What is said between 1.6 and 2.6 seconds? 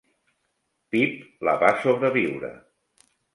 va sobreviure.